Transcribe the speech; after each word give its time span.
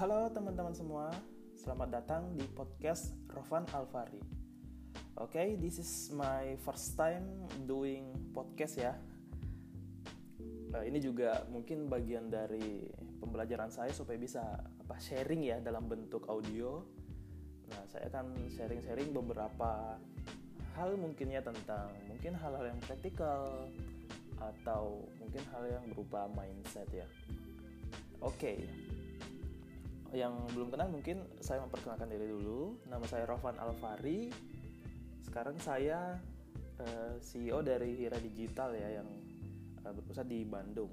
Halo 0.00 0.32
teman-teman 0.32 0.72
semua, 0.72 1.12
selamat 1.60 2.00
datang 2.00 2.32
di 2.32 2.48
podcast 2.56 3.12
Rovan 3.36 3.68
Alvari. 3.68 4.16
Oke, 5.20 5.36
okay, 5.36 5.48
this 5.60 5.76
is 5.76 6.08
my 6.16 6.56
first 6.64 6.96
time 6.96 7.44
doing 7.68 8.08
podcast 8.32 8.80
ya. 8.80 8.96
Nah, 10.72 10.88
ini 10.88 11.04
juga 11.04 11.44
mungkin 11.52 11.92
bagian 11.92 12.32
dari 12.32 12.88
pembelajaran 13.20 13.68
saya 13.68 13.92
supaya 13.92 14.16
bisa 14.16 14.40
apa 14.64 14.96
sharing 14.96 15.44
ya 15.44 15.60
dalam 15.60 15.84
bentuk 15.84 16.24
audio. 16.32 16.80
Nah, 17.68 17.84
saya 17.84 18.08
akan 18.08 18.48
sharing-sharing 18.56 19.12
beberapa 19.12 20.00
hal 20.80 20.96
mungkinnya 20.96 21.44
tentang 21.44 21.92
mungkin 22.08 22.40
hal-hal 22.40 22.72
yang 22.72 22.80
praktikal 22.88 23.68
atau 24.40 25.04
mungkin 25.20 25.44
hal 25.52 25.68
yang 25.68 25.84
berupa 25.92 26.24
mindset 26.32 26.88
ya. 26.88 27.04
Oke. 28.24 28.64
Okay. 28.64 28.89
Yang 30.10 30.34
belum 30.58 30.68
kenal 30.74 30.88
mungkin 30.90 31.22
saya 31.38 31.62
memperkenalkan 31.62 32.10
diri 32.10 32.26
dulu. 32.26 32.82
Nama 32.90 33.04
saya 33.06 33.24
Rovan 33.30 33.54
Alvari. 33.62 34.30
Sekarang 35.22 35.54
saya 35.62 36.18
eh, 36.82 37.14
CEO 37.22 37.62
dari 37.62 37.94
Hira 37.94 38.18
Digital 38.18 38.74
ya 38.74 39.02
yang 39.02 39.08
uh, 39.86 39.92
berpusat 39.94 40.26
di 40.26 40.42
Bandung. 40.42 40.90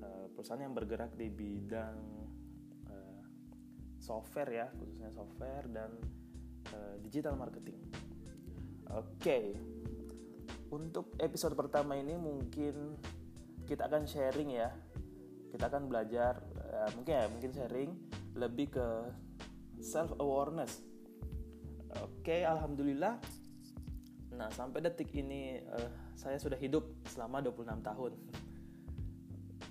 Uh, 0.00 0.32
perusahaan 0.32 0.64
yang 0.64 0.72
bergerak 0.72 1.12
di 1.16 1.28
bidang 1.28 1.98
software 4.00 4.48
ya, 4.48 4.66
khususnya 4.80 5.12
software 5.12 5.68
dan 5.68 5.92
digital 7.04 7.36
marketing. 7.36 7.76
Oke. 8.96 9.52
Untuk 10.72 11.12
episode 11.20 11.52
pertama 11.52 12.00
ini 12.00 12.16
mungkin 12.16 12.96
kita 13.68 13.92
akan 13.92 14.08
sharing 14.08 14.56
ya 14.56 14.72
kita 15.50 15.66
akan 15.70 15.90
belajar 15.90 16.42
mungkin 16.94 17.12
ya 17.14 17.26
mungkin 17.30 17.50
sharing 17.54 17.90
lebih 18.34 18.70
ke 18.74 18.86
self 19.80 20.12
awareness 20.20 20.84
oke 21.98 22.22
okay, 22.22 22.46
alhamdulillah. 22.46 23.18
Nah 24.38 24.48
sampai 24.54 24.78
detik 24.84 25.10
ini 25.18 25.58
uh, 25.58 25.90
saya 26.14 26.38
sudah 26.38 26.54
hidup 26.54 26.86
selama 27.10 27.42
26 27.42 27.82
tahun. 27.82 28.12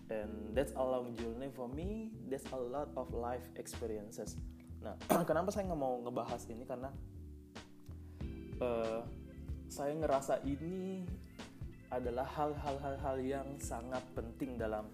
And 0.10 0.58
that's 0.58 0.74
a 0.74 0.82
long 0.82 1.14
journey 1.16 1.54
for 1.54 1.70
me. 1.70 2.10
That's 2.28 2.46
a 2.52 2.60
lot 2.60 2.90
of 2.98 3.14
life 3.14 3.46
experiences. 3.56 4.36
Nah 4.84 5.00
kenapa 5.30 5.54
saya 5.54 5.70
nggak 5.72 5.80
mau 5.80 6.02
ngebahas 6.04 6.42
ini? 6.52 6.64
Karena 6.68 6.90
uh, 8.60 9.02
saya 9.70 9.94
ngerasa 9.96 10.44
ini 10.44 11.06
adalah 11.90 12.26
hal-hal-hal 12.26 13.18
yang 13.22 13.48
sangat 13.58 14.02
penting 14.14 14.60
dalam 14.60 14.86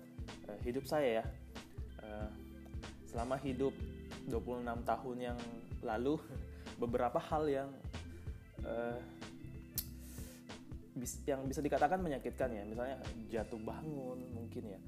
uh, 0.47 0.59
hidup 0.63 0.85
saya 0.87 1.23
ya. 1.23 1.25
Uh, 2.05 2.29
selama 3.15 3.39
hidup 3.39 3.71
26 4.27 4.67
tahun 4.83 5.17
yang 5.31 5.39
lalu 5.79 6.19
beberapa 6.83 7.15
hal 7.15 7.47
yang 7.47 7.69
uh, 8.67 8.99
yang 11.27 11.43
bisa 11.47 11.59
dikatakan 11.59 11.99
menyakitkan 11.99 12.51
ya, 12.55 12.63
misalnya 12.63 12.99
jatuh 13.27 13.59
bangun 13.59 14.19
mungkin 14.31 14.75
ya, 14.75 14.79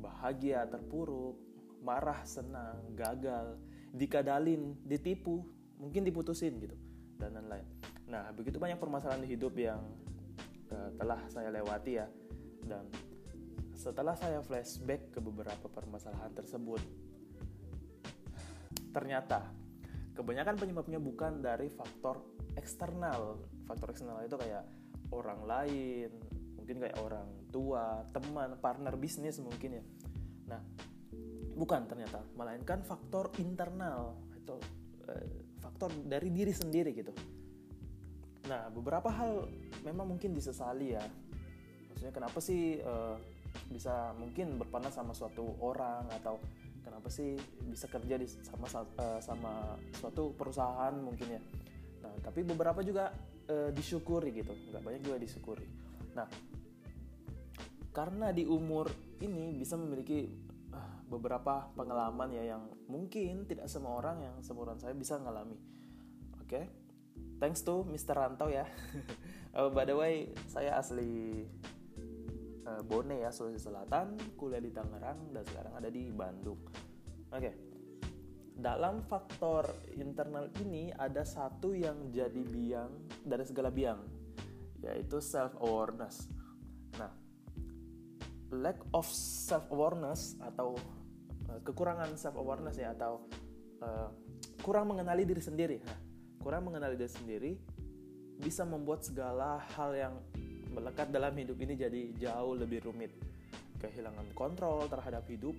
bahagia, 0.00 0.64
terpuruk, 0.68 1.36
marah, 1.84 2.24
senang, 2.24 2.80
gagal, 2.96 3.60
dikadalin, 3.92 4.76
ditipu, 4.84 5.44
mungkin 5.76 6.08
diputusin 6.08 6.56
gitu 6.56 6.76
dan 7.20 7.36
lain-lain 7.36 7.68
Nah, 8.12 8.28
begitu 8.36 8.60
banyak 8.60 8.76
permasalahan 8.76 9.24
di 9.24 9.32
hidup 9.32 9.56
yang 9.56 9.80
uh, 10.68 10.90
telah 11.00 11.16
saya 11.32 11.48
lewati 11.48 11.96
ya. 11.96 12.06
Dan 12.60 12.84
setelah 13.72 14.12
saya 14.12 14.44
flashback 14.44 15.16
ke 15.16 15.18
beberapa 15.24 15.64
permasalahan 15.72 16.28
tersebut, 16.36 16.84
ternyata 18.92 19.50
kebanyakan 20.12 20.60
penyebabnya 20.60 21.00
bukan 21.00 21.40
dari 21.40 21.72
faktor 21.72 22.20
eksternal. 22.54 23.40
Faktor 23.64 23.96
eksternal 23.96 24.20
itu 24.22 24.36
kayak 24.36 24.64
orang 25.12 25.40
lain, 25.48 26.10
mungkin 26.56 26.76
kayak 26.78 26.96
orang 27.00 27.28
tua, 27.48 28.04
teman, 28.12 28.60
partner 28.60 28.94
bisnis 29.00 29.40
mungkin 29.40 29.80
ya. 29.80 29.84
Nah, 30.52 30.60
bukan 31.56 31.88
ternyata, 31.88 32.20
melainkan 32.36 32.84
faktor 32.84 33.32
internal 33.40 34.20
atau 34.44 34.60
uh, 35.08 35.24
faktor 35.64 35.92
dari 36.04 36.28
diri 36.28 36.52
sendiri 36.52 36.92
gitu 36.92 37.12
Nah, 38.50 38.66
beberapa 38.74 39.06
hal 39.06 39.46
memang 39.86 40.16
mungkin 40.16 40.34
disesali 40.34 40.98
ya. 40.98 41.04
Maksudnya 41.90 42.12
kenapa 42.14 42.38
sih 42.42 42.82
uh, 42.82 43.14
bisa 43.70 44.16
mungkin 44.18 44.58
berpanas 44.58 44.98
sama 44.98 45.14
suatu 45.14 45.46
orang 45.62 46.10
atau 46.10 46.42
kenapa 46.82 47.08
sih 47.08 47.38
bisa 47.66 47.86
kerja 47.88 48.18
di 48.18 48.26
sama 48.28 48.66
uh, 48.68 49.20
sama 49.22 49.78
suatu 49.94 50.34
perusahaan 50.34 50.92
mungkin 50.98 51.38
ya. 51.38 51.42
Nah, 52.02 52.14
tapi 52.20 52.42
beberapa 52.42 52.82
juga 52.82 53.14
uh, 53.48 53.70
disyukuri 53.70 54.34
gitu, 54.34 54.52
nggak 54.70 54.82
banyak 54.82 55.02
juga 55.06 55.16
disyukuri. 55.22 55.66
Nah, 56.18 56.28
karena 57.94 58.34
di 58.34 58.44
umur 58.44 58.90
ini 59.22 59.54
bisa 59.54 59.78
memiliki 59.78 60.28
uh, 60.74 61.06
beberapa 61.08 61.70
pengalaman 61.72 62.34
ya 62.34 62.56
yang 62.56 62.68
mungkin 62.90 63.46
tidak 63.46 63.70
semua 63.70 63.96
orang 63.96 64.20
yang 64.20 64.34
seumuran 64.42 64.76
saya 64.76 64.92
bisa 64.92 65.16
ngalami. 65.16 65.56
Oke. 66.42 66.50
Okay? 66.50 66.64
thanks 67.42 67.66
to 67.66 67.82
Mr. 67.90 68.14
Rantau 68.14 68.46
ya. 68.46 68.62
uh, 69.50 69.66
by 69.74 69.82
the 69.82 69.98
way, 69.98 70.30
saya 70.46 70.78
asli 70.78 71.42
uh, 72.66 72.82
Bone 72.86 73.22
ya, 73.22 73.30
Sulawesi 73.30 73.68
Selatan, 73.68 74.18
kuliah 74.38 74.62
di 74.62 74.70
Tangerang 74.70 75.30
dan 75.34 75.42
sekarang 75.46 75.74
ada 75.78 75.88
di 75.90 76.10
Bandung. 76.10 76.60
Oke. 77.32 77.52
Dalam 78.52 79.00
faktor 79.08 79.64
internal 79.96 80.52
ini 80.60 80.92
ada 80.92 81.24
satu 81.24 81.72
yang 81.72 82.12
jadi 82.12 82.44
biang 82.44 82.92
dari 83.24 83.44
segala 83.48 83.72
biang, 83.72 84.04
yaitu 84.84 85.18
self 85.24 85.56
awareness. 85.58 86.28
Nah, 87.00 87.10
lack 88.52 88.78
of 88.92 89.08
self 89.08 89.64
awareness 89.72 90.36
atau 90.38 90.76
uh, 91.48 91.60
kekurangan 91.64 92.12
self 92.14 92.36
awareness 92.36 92.76
ya 92.76 92.92
atau 92.92 93.24
uh, 93.80 94.12
kurang 94.60 94.92
mengenali 94.92 95.24
diri 95.24 95.40
sendiri. 95.40 95.80
Nah, 95.80 95.98
kurang 96.38 96.68
mengenali 96.68 96.94
diri 96.94 97.10
sendiri 97.10 97.52
bisa 98.36 98.68
membuat 98.68 99.06
segala 99.06 99.64
hal 99.74 99.96
yang 99.96 100.14
melekat 100.72 101.12
dalam 101.12 101.32
hidup 101.36 101.56
ini 101.60 101.76
jadi 101.76 102.02
jauh 102.18 102.56
lebih 102.56 102.88
rumit. 102.88 103.12
Kehilangan 103.78 104.32
kontrol 104.32 104.88
terhadap 104.88 105.26
hidup, 105.28 105.54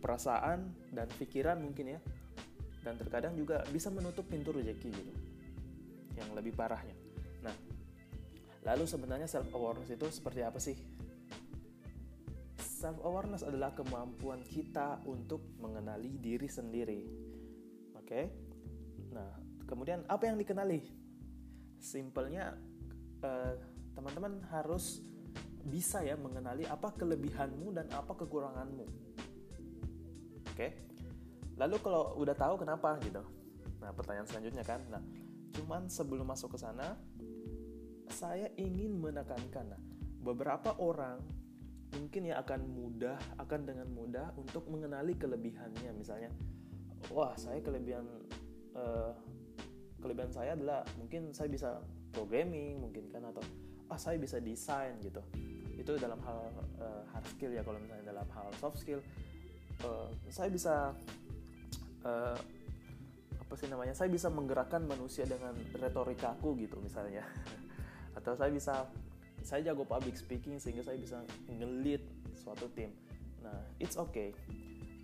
perasaan, 0.00 0.70
dan 0.94 1.10
pikiran 1.18 1.58
mungkin 1.58 1.98
ya. 1.98 2.00
Dan 2.86 2.94
terkadang 2.96 3.34
juga 3.34 3.66
bisa 3.68 3.90
menutup 3.90 4.24
pintu 4.30 4.54
rezeki 4.54 4.88
gitu. 4.94 5.12
Yang 6.14 6.30
lebih 6.38 6.52
parahnya. 6.54 6.94
Nah, 7.42 7.56
lalu 8.62 8.86
sebenarnya 8.86 9.26
self 9.26 9.50
awareness 9.52 9.90
itu 9.90 10.06
seperti 10.08 10.40
apa 10.46 10.62
sih? 10.62 10.76
Self 12.62 13.02
awareness 13.02 13.42
adalah 13.42 13.74
kemampuan 13.74 14.40
kita 14.46 15.02
untuk 15.08 15.42
mengenali 15.58 16.22
diri 16.22 16.46
sendiri. 16.46 17.00
Oke? 17.98 18.06
Okay? 18.06 18.24
Nah, 19.10 19.46
Kemudian 19.66 20.06
apa 20.06 20.30
yang 20.30 20.38
dikenali? 20.38 20.78
Simpelnya 21.82 22.54
eh, 23.20 23.54
teman-teman 23.96 24.44
harus 24.52 25.00
bisa 25.66 26.04
ya 26.04 26.14
mengenali 26.14 26.68
apa 26.68 26.94
kelebihanmu 26.94 27.74
dan 27.74 27.90
apa 27.90 28.12
kekuranganmu. 28.14 28.86
Oke. 30.52 30.68
Lalu 31.56 31.76
kalau 31.80 32.14
udah 32.20 32.36
tahu 32.36 32.60
kenapa 32.60 33.00
gitu. 33.02 33.24
Nah, 33.80 33.90
pertanyaan 33.96 34.28
selanjutnya 34.28 34.62
kan. 34.62 34.84
Nah, 34.92 35.02
cuman 35.56 35.88
sebelum 35.88 36.28
masuk 36.28 36.54
ke 36.54 36.58
sana 36.60 37.00
saya 38.12 38.52
ingin 38.60 39.00
menekankan 39.00 39.72
nah, 39.72 39.80
beberapa 40.22 40.76
orang 40.78 41.18
mungkin 41.96 42.28
ya 42.28 42.44
akan 42.44 42.60
mudah 42.66 43.16
akan 43.40 43.60
dengan 43.64 43.88
mudah 43.88 44.36
untuk 44.36 44.68
mengenali 44.68 45.16
kelebihannya 45.16 45.90
misalnya 45.96 46.30
wah 47.08 47.32
saya 47.40 47.62
kelebihan 47.64 48.04
uh, 48.76 49.16
kelebihan 50.02 50.28
saya 50.28 50.52
adalah 50.52 50.84
mungkin 51.00 51.32
saya 51.32 51.48
bisa 51.48 51.80
programming 52.12 52.84
mungkin 52.84 53.08
kan 53.08 53.24
atau 53.32 53.42
ah 53.90 53.98
saya 54.00 54.16
bisa 54.18 54.42
desain 54.42 54.98
gitu. 55.02 55.22
Itu 55.76 55.98
dalam 56.00 56.18
hal 56.24 56.38
uh, 56.80 57.02
hard 57.12 57.26
skill 57.30 57.52
ya 57.52 57.62
kalau 57.62 57.78
misalnya 57.78 58.10
dalam 58.10 58.28
hal 58.34 58.48
soft 58.58 58.80
skill. 58.80 59.00
Uh, 59.84 60.08
saya 60.32 60.48
bisa 60.48 60.96
uh, 62.02 62.38
apa 63.36 63.54
sih 63.54 63.68
namanya 63.68 63.92
saya 63.92 64.08
bisa 64.08 64.32
menggerakkan 64.32 64.82
manusia 64.88 65.28
dengan 65.28 65.54
retorikaku 65.76 66.56
gitu 66.58 66.80
misalnya. 66.82 67.22
Atau 68.18 68.34
saya 68.34 68.50
bisa 68.50 68.88
saya 69.46 69.62
jago 69.70 69.86
public 69.86 70.18
speaking 70.18 70.58
sehingga 70.58 70.82
saya 70.82 70.98
bisa 70.98 71.22
ngelit 71.46 72.02
suatu 72.34 72.66
tim. 72.74 72.90
Nah 73.44 73.54
it's 73.78 73.94
okay. 73.94 74.34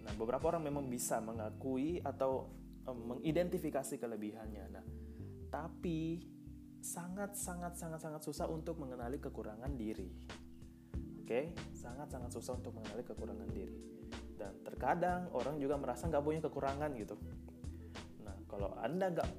Nah 0.02 0.10
beberapa 0.18 0.50
orang 0.50 0.66
memang 0.66 0.90
bisa 0.90 1.22
mengakui 1.22 2.02
atau 2.02 2.50
um, 2.86 3.14
mengidentifikasi 3.14 3.98
kelebihannya. 3.98 4.64
Nah, 4.72 4.84
tapi 5.52 6.18
sangat 6.82 7.38
sangat 7.38 7.78
sangat 7.78 8.02
sangat 8.02 8.22
susah 8.26 8.50
untuk 8.50 8.74
mengenali 8.82 9.22
kekurangan 9.22 9.70
diri. 9.78 10.10
Oke, 11.22 11.54
sangat 11.70 12.10
sangat 12.10 12.34
susah 12.34 12.58
untuk 12.58 12.74
mengenali 12.74 13.06
kekurangan 13.06 13.48
diri. 13.54 13.78
dan 14.32 14.58
terkadang 14.66 15.30
orang 15.38 15.54
juga 15.62 15.78
merasa 15.78 16.10
nggak 16.10 16.24
punya 16.26 16.42
kekurangan 16.42 16.90
gitu. 16.98 17.14
Nah 18.26 18.34
kalau 18.50 18.74
anda 18.74 19.06
nggak 19.14 19.30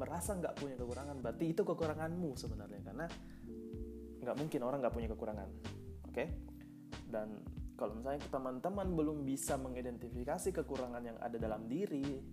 merasa 0.00 0.32
nggak 0.40 0.56
punya 0.56 0.80
kekurangan 0.80 1.20
berarti 1.20 1.52
itu 1.52 1.62
kekuranganmu 1.68 2.32
sebenarnya. 2.32 2.80
Karena 2.80 3.04
nggak 4.24 4.36
mungkin 4.40 4.60
orang 4.64 4.80
nggak 4.80 4.94
punya 4.96 5.08
kekurangan. 5.12 5.48
Oke? 6.08 6.24
Dan 7.04 7.44
kalau 7.76 7.92
misalnya 7.92 8.24
teman-teman 8.32 8.88
belum 8.96 9.28
bisa 9.28 9.60
mengidentifikasi 9.60 10.48
kekurangan 10.64 11.02
yang 11.04 11.20
ada 11.20 11.36
dalam 11.36 11.68
diri 11.68 12.24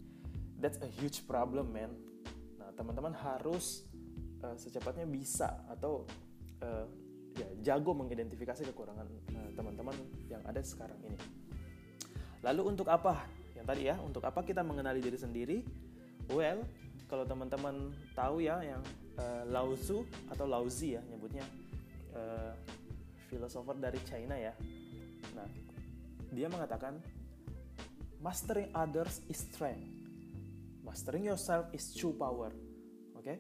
that's 0.56 0.80
a 0.80 0.88
huge 0.88 1.28
problem 1.28 1.76
man. 1.76 1.92
Nah 2.56 2.72
teman-teman 2.80 3.12
harus 3.12 3.84
uh, 4.46 4.54
secepatnya 4.54 5.10
bisa 5.10 5.66
atau 5.66 6.06
uh, 6.62 6.86
ya 7.36 7.48
jago 7.74 7.92
mengidentifikasi 7.98 8.64
kekurangan 8.72 9.08
uh, 9.34 9.50
teman-teman 9.58 9.96
yang 10.30 10.42
ada 10.46 10.62
sekarang 10.62 10.98
ini. 11.04 11.18
Lalu 12.46 12.78
untuk 12.78 12.88
apa? 12.94 13.26
Yang 13.58 13.66
tadi 13.66 13.82
ya 13.90 13.96
untuk 13.98 14.22
apa 14.22 14.46
kita 14.46 14.62
mengenali 14.62 15.02
diri 15.02 15.18
sendiri? 15.18 15.58
Well 16.30 16.62
kalau 17.06 17.26
teman-teman 17.26 17.94
tahu 18.14 18.46
ya 18.46 18.62
yang 18.62 18.82
uh, 19.18 19.44
Lao 19.50 19.74
Tzu 19.74 20.06
atau 20.30 20.46
Lao 20.46 20.66
Zi 20.70 20.98
ya 20.98 21.02
nyebutnya 21.10 21.46
uh, 22.14 22.54
filosofer 23.30 23.76
dari 23.82 24.00
China 24.06 24.38
ya. 24.38 24.54
Nah 25.34 25.50
dia 26.32 26.48
mengatakan 26.50 27.02
mastering 28.22 28.70
others 28.74 29.22
is 29.28 29.42
strength. 29.42 29.90
Mastering 30.86 31.26
yourself 31.26 31.66
is 31.74 31.92
true 31.98 32.14
power. 32.14 32.54
Oke? 33.18 33.26
okay? 33.26 33.38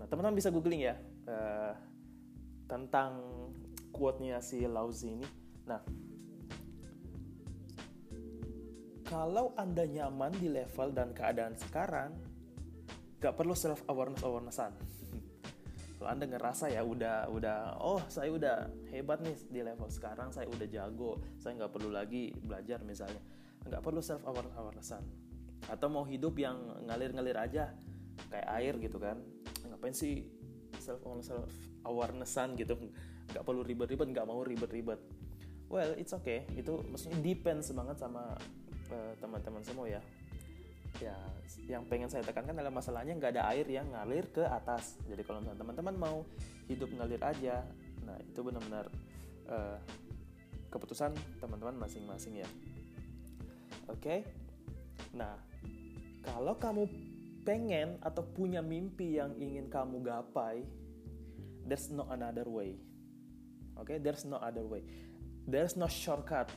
Nah 0.00 0.08
teman-teman 0.08 0.40
bisa 0.40 0.48
googling 0.48 0.80
ya 0.88 0.96
uh, 1.28 1.76
tentang 2.64 3.20
quote-nya 3.90 4.38
si 4.38 4.62
Lauzi 4.64 5.18
ini. 5.18 5.26
Nah, 5.66 5.82
kalau 9.10 9.52
Anda 9.58 9.84
nyaman 9.90 10.32
di 10.38 10.46
level 10.46 10.94
dan 10.94 11.10
keadaan 11.10 11.58
sekarang, 11.58 12.14
gak 13.18 13.34
perlu 13.34 13.52
self 13.58 13.82
awareness 13.90 14.22
awarenessan. 14.22 14.72
Kalau 16.00 16.08
Anda 16.08 16.24
ngerasa 16.30 16.72
ya 16.72 16.80
udah 16.80 17.28
udah 17.28 17.76
oh 17.76 18.00
saya 18.08 18.32
udah 18.32 18.72
hebat 18.88 19.20
nih 19.20 19.36
di 19.52 19.60
level 19.60 19.90
sekarang, 19.92 20.32
saya 20.32 20.48
udah 20.48 20.64
jago, 20.64 21.20
saya 21.36 21.60
nggak 21.60 21.76
perlu 21.76 21.92
lagi 21.92 22.32
belajar 22.32 22.80
misalnya, 22.80 23.20
nggak 23.68 23.84
perlu 23.84 24.00
self 24.00 24.24
awareness 24.24 24.56
awarenessan. 24.56 25.04
Atau 25.68 25.92
mau 25.92 26.08
hidup 26.08 26.40
yang 26.40 26.56
ngalir-ngalir 26.88 27.36
aja 27.36 27.76
kayak 28.30 28.48
air 28.60 28.74
gitu 28.78 28.98
kan, 28.98 29.18
ngapain 29.66 29.94
sih 29.94 30.26
self 30.78 31.02
self 31.22 31.50
awarenessan 31.86 32.56
gitu? 32.58 32.78
Nggak 33.30 33.44
perlu 33.46 33.62
ribet-ribet 33.62 34.08
nggak 34.10 34.26
mau 34.26 34.42
ribet-ribet. 34.42 35.00
Well 35.70 35.94
it's 35.96 36.14
okay. 36.14 36.46
Itu 36.54 36.82
maksudnya 36.86 37.22
depends 37.22 37.70
banget 37.70 38.02
sama 38.02 38.34
uh, 38.90 39.12
teman-teman 39.22 39.62
semua 39.62 39.86
ya. 39.86 40.02
Ya 40.98 41.14
yang 41.70 41.86
pengen 41.86 42.10
saya 42.10 42.26
tekankan 42.26 42.58
adalah 42.58 42.74
masalahnya 42.74 43.14
nggak 43.14 43.38
ada 43.38 43.42
air 43.54 43.66
yang 43.70 43.86
ngalir 43.94 44.26
ke 44.34 44.42
atas. 44.42 44.98
Jadi 45.06 45.22
kalau 45.22 45.38
misalnya 45.40 45.62
teman-teman 45.62 45.94
mau 45.94 46.18
hidup 46.66 46.90
ngalir 46.94 47.22
aja 47.22 47.62
nah 48.00 48.16
itu 48.16 48.40
benar-benar 48.42 48.90
uh, 49.46 49.78
keputusan 50.70 51.14
teman-teman 51.38 51.78
masing-masing 51.78 52.42
ya. 52.42 52.48
Oke? 53.90 53.98
Okay? 53.98 54.20
nah 55.10 55.34
kalau 56.22 56.54
kamu 56.54 56.86
pengen 57.42 57.96
atau 58.04 58.22
punya 58.22 58.60
mimpi 58.60 59.16
yang 59.16 59.32
ingin 59.40 59.66
kamu 59.72 60.04
gapai, 60.04 60.64
there's 61.64 61.88
no 61.88 62.06
another 62.12 62.46
way. 62.46 62.76
Oke, 63.80 63.96
okay? 63.96 63.98
there's 63.98 64.28
no 64.28 64.36
other 64.38 64.64
way. 64.64 64.84
There's 65.48 65.74
no 65.74 65.88
shortcut. 65.88 66.52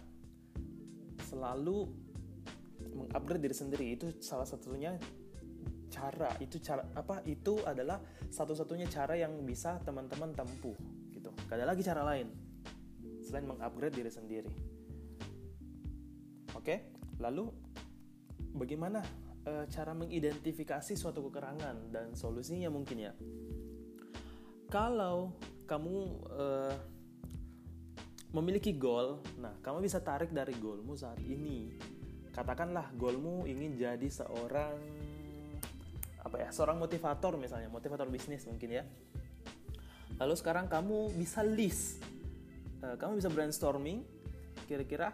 Selalu 1.23 1.87
mengupgrade 2.93 3.41
diri 3.41 3.55
sendiri 3.55 3.85
itu 3.95 4.11
salah 4.19 4.45
satunya 4.45 4.99
cara 5.93 6.33
itu 6.41 6.57
cara 6.59 6.83
apa 6.97 7.21
itu 7.29 7.61
adalah 7.63 8.01
satu-satunya 8.27 8.89
cara 8.89 9.13
yang 9.13 9.39
bisa 9.45 9.79
teman-teman 9.85 10.35
tempuh 10.35 10.75
gitu. 11.13 11.31
Gak 11.47 11.57
ada 11.61 11.69
lagi 11.69 11.81
cara 11.85 12.03
lain 12.03 12.27
selain 13.23 13.47
mengupgrade 13.47 13.95
diri 13.95 14.11
sendiri. 14.11 14.51
Oke, 16.53 16.59
okay? 16.59 16.77
lalu 17.17 17.49
bagaimana 18.53 19.01
uh, 19.47 19.65
cara 19.67 19.91
mengidentifikasi 19.95 20.93
suatu 20.95 21.23
kekurangan 21.27 21.91
dan 21.91 22.15
solusinya 22.15 22.71
mungkin 22.71 22.97
ya. 23.09 23.13
Kalau 24.71 25.37
kamu 25.69 25.95
uh, 26.33 26.75
memiliki 28.33 28.73
goal, 28.73 29.21
nah 29.37 29.53
kamu 29.61 29.85
bisa 29.85 30.01
tarik 30.01 30.33
dari 30.33 30.57
goalmu 30.57 30.97
saat 30.97 31.21
ini. 31.21 31.69
Katakanlah 32.33 32.89
goalmu 32.97 33.45
ingin 33.45 33.77
jadi 33.77 34.09
seorang 34.09 34.73
apa 36.23 36.35
ya, 36.39 36.49
seorang 36.49 36.81
motivator 36.81 37.37
misalnya, 37.37 37.69
motivator 37.69 38.09
bisnis 38.09 38.49
mungkin 38.49 38.81
ya. 38.81 38.83
Lalu 40.17 40.33
sekarang 40.39 40.65
kamu 40.65 41.13
bisa 41.13 41.45
list, 41.45 42.01
uh, 42.81 42.97
kamu 42.97 43.21
bisa 43.21 43.29
brainstorming, 43.29 44.01
kira-kira 44.65 45.13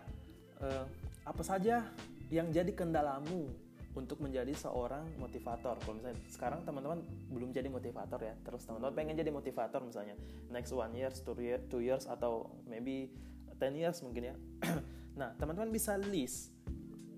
uh, 0.64 0.88
apa 1.28 1.44
saja 1.44 1.84
yang 2.32 2.54
jadi 2.54 2.72
kendalamu 2.72 3.69
untuk 3.98 4.22
menjadi 4.22 4.54
seorang 4.54 5.18
motivator. 5.18 5.78
Kalau 5.82 5.98
misalnya 5.98 6.18
sekarang 6.30 6.62
teman-teman 6.62 7.02
belum 7.34 7.50
jadi 7.50 7.70
motivator 7.72 8.22
ya, 8.22 8.36
terus 8.46 8.62
teman-teman 8.70 8.94
pengen 8.94 9.16
jadi 9.18 9.32
motivator 9.34 9.82
misalnya 9.82 10.14
next 10.54 10.70
one 10.76 10.94
years, 10.94 11.22
two, 11.26 11.34
year, 11.42 11.58
two 11.70 11.82
years 11.82 12.06
atau 12.06 12.54
maybe 12.70 13.10
ten 13.58 13.74
years 13.74 14.00
mungkin 14.06 14.34
ya. 14.34 14.36
nah 15.20 15.34
teman-teman 15.36 15.74
bisa 15.74 15.98
list 15.98 16.54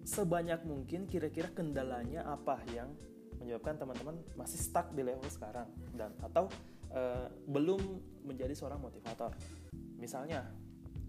sebanyak 0.07 0.65
mungkin 0.65 1.05
kira-kira 1.05 1.53
kendalanya 1.53 2.25
apa 2.25 2.57
yang 2.73 2.89
menyebabkan 3.37 3.77
teman-teman 3.77 4.21
masih 4.37 4.57
stuck 4.57 4.93
di 4.93 5.01
level 5.01 5.25
sekarang 5.29 5.69
dan 5.97 6.13
atau 6.21 6.49
uh, 6.93 7.27
belum 7.49 7.81
menjadi 8.25 8.53
seorang 8.53 8.77
motivator. 8.81 9.33
Misalnya 9.97 10.49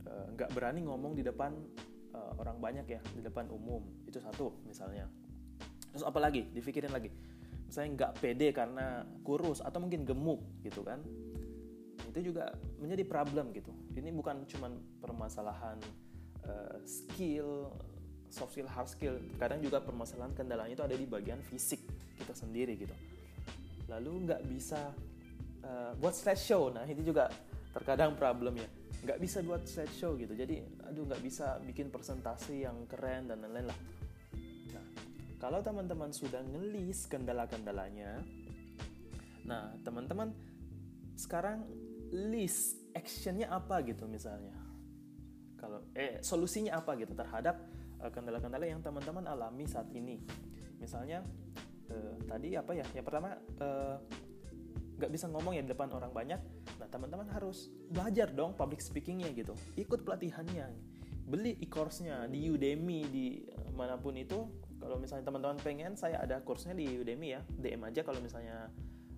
eh, 0.05 0.27
nggak 0.37 0.53
uh, 0.53 0.55
berani 0.57 0.85
ngomong 0.85 1.17
di 1.17 1.25
depan 1.25 1.57
uh, 2.13 2.33
orang 2.37 2.61
banyak 2.61 2.85
ya, 2.89 3.01
di 3.17 3.25
depan 3.25 3.49
umum 3.49 3.81
itu 4.05 4.21
satu 4.21 4.53
misalnya 4.69 5.09
terus 5.93 6.05
apa 6.09 6.19
lagi? 6.19 6.49
Dipikirin 6.51 6.91
lagi. 6.91 7.13
Misalnya 7.69 7.91
nggak 7.97 8.13
pede 8.21 8.49
karena 8.53 9.05
kurus 9.25 9.61
atau 9.61 9.79
mungkin 9.79 10.09
gemuk 10.09 10.41
gitu 10.65 10.81
kan. 10.83 11.01
Itu 12.09 12.33
juga 12.33 12.53
menjadi 12.81 13.05
problem 13.05 13.53
gitu. 13.53 13.73
Ini 13.97 14.13
bukan 14.13 14.45
cuma 14.49 14.73
permasalahan 15.01 15.77
uh, 16.49 16.77
skill 16.85 17.73
soft 18.33 18.57
skill 18.57 18.69
hard 18.69 18.89
skill. 18.89 19.15
Kadang 19.37 19.61
juga 19.61 19.85
permasalahan 19.85 20.33
kendalanya 20.33 20.73
itu 20.73 20.85
ada 20.85 20.97
di 20.97 21.05
bagian 21.05 21.41
fisik 21.45 21.85
kita 22.17 22.33
sendiri 22.33 22.77
gitu. 22.81 22.97
Lalu 23.93 24.29
nggak 24.29 24.43
bisa 24.49 24.93
uh, 25.65 25.93
buat 26.01 26.17
slideshow 26.17 26.73
nah 26.73 26.89
itu 26.89 27.05
juga 27.05 27.29
terkadang 27.77 28.17
problem 28.17 28.57
ya. 28.57 28.69
Nggak 29.05 29.19
bisa 29.21 29.41
buat 29.45 29.65
slideshow 29.69 30.17
gitu. 30.17 30.33
Jadi 30.33 30.61
aduh 30.89 31.05
nggak 31.09 31.21
bisa 31.25 31.61
bikin 31.65 31.93
presentasi 31.93 32.65
yang 32.65 32.89
keren 32.89 33.29
dan 33.29 33.41
lain-lain 33.45 33.69
lah 33.69 33.79
kalau 35.43 35.59
teman-teman 35.59 36.15
sudah 36.15 36.39
ngelis 36.39 37.11
kendala-kendalanya, 37.11 38.23
nah 39.43 39.75
teman-teman 39.83 40.31
sekarang 41.19 41.67
list 42.15 42.79
actionnya 42.95 43.51
apa 43.51 43.83
gitu 43.83 44.07
misalnya. 44.07 44.55
Kalau 45.59 45.83
eh 45.99 46.23
solusinya 46.23 46.79
apa 46.79 46.95
gitu 46.95 47.19
terhadap 47.19 47.59
eh, 47.99 48.11
kendala-kendala 48.15 48.71
yang 48.71 48.87
teman-teman 48.87 49.27
alami 49.27 49.67
saat 49.67 49.91
ini. 49.91 50.23
Misalnya 50.79 51.27
eh, 51.91 52.15
tadi 52.23 52.55
apa 52.55 52.79
ya? 52.79 52.87
Yang 52.95 53.05
pertama 53.11 53.35
eh, 53.35 53.97
nggak 54.95 55.11
bisa 55.11 55.27
ngomong 55.27 55.59
ya 55.59 55.67
di 55.67 55.75
depan 55.75 55.91
orang 55.91 56.15
banyak. 56.15 56.39
Nah 56.79 56.87
teman-teman 56.87 57.27
harus 57.35 57.67
belajar 57.91 58.31
dong 58.31 58.55
public 58.55 58.79
speakingnya 58.79 59.35
gitu. 59.35 59.59
Ikut 59.75 60.07
pelatihannya, 60.07 60.71
beli 61.27 61.59
e-course-nya 61.59 62.31
di 62.31 62.47
Udemy 62.47 63.01
di 63.11 63.27
mana 63.75 63.99
pun 63.99 64.15
itu 64.15 64.62
kalau 64.83 64.99
misalnya 64.99 65.23
teman-teman 65.31 65.59
pengen 65.63 65.95
saya 65.95 66.19
ada 66.19 66.43
kursnya 66.43 66.75
di 66.75 66.99
Udemy 66.99 67.39
ya. 67.39 67.41
DM 67.47 67.87
aja 67.87 68.03
kalau 68.03 68.19
misalnya 68.19 68.67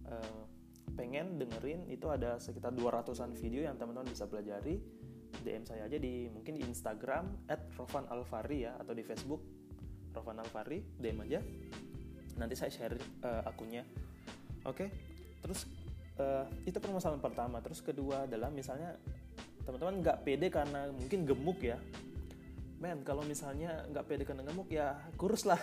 uh, 0.04 0.44
pengen 0.92 1.40
dengerin 1.40 1.88
itu 1.88 2.04
ada 2.12 2.36
sekitar 2.36 2.76
200an 2.76 3.32
video 3.32 3.64
yang 3.64 3.80
teman-teman 3.80 4.04
bisa 4.12 4.28
pelajari. 4.28 4.76
DM 5.40 5.64
saya 5.66 5.88
aja 5.88 5.96
di 5.98 6.28
mungkin 6.30 6.60
di 6.60 6.62
Instagram 6.62 7.48
@rovanalfari 7.80 8.68
ya 8.68 8.76
atau 8.78 8.94
di 8.94 9.02
Facebook 9.02 9.42
Rovan 10.14 10.38
Alfari 10.38 10.78
DM 11.00 11.18
aja. 11.26 11.40
Nanti 12.38 12.54
saya 12.54 12.70
share 12.70 12.94
uh, 13.26 13.42
akunnya. 13.48 13.82
Oke? 14.68 14.86
Okay? 14.86 14.88
terus 15.44 15.68
uh, 16.16 16.48
itu 16.64 16.78
permasalahan 16.80 17.20
pertama. 17.20 17.58
Terus 17.60 17.82
kedua 17.84 18.24
adalah 18.24 18.48
misalnya 18.48 18.96
teman-teman 19.66 20.00
nggak 20.00 20.18
pede 20.22 20.48
karena 20.48 20.88
mungkin 20.92 21.24
gemuk 21.24 21.60
ya 21.60 21.80
men 22.84 23.00
kalau 23.00 23.24
misalnya 23.24 23.88
nggak 23.88 24.04
pede 24.04 24.28
kena 24.28 24.44
gemuk 24.44 24.68
ya 24.68 24.92
kurus 25.16 25.48
lah 25.48 25.56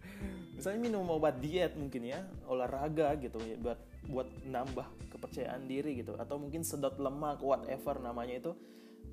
misalnya 0.56 0.80
minum 0.80 1.04
obat 1.12 1.36
diet 1.44 1.76
mungkin 1.76 2.08
ya 2.08 2.24
olahraga 2.48 3.12
gitu 3.20 3.36
ya 3.44 3.60
buat 3.60 3.76
buat 4.08 4.28
nambah 4.44 5.12
kepercayaan 5.12 5.64
diri 5.64 6.04
gitu. 6.04 6.16
Atau 6.20 6.36
mungkin 6.36 6.66
sedot 6.66 7.00
lemak 7.00 7.40
whatever 7.40 7.96
namanya 8.00 8.34
itu. 8.44 8.52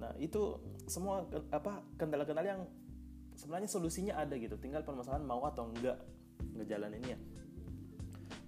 Nah 0.02 0.12
itu 0.20 0.60
semua 0.90 1.24
apa 1.54 1.80
kendala-kendala 1.96 2.48
yang 2.60 2.64
sebenarnya 3.40 3.70
solusinya 3.72 4.20
ada 4.20 4.36
gitu. 4.36 4.60
Tinggal 4.60 4.84
permasalahan 4.84 5.24
mau 5.24 5.48
atau 5.48 5.72
enggak 5.72 5.96
ngejalaninnya. 6.60 7.16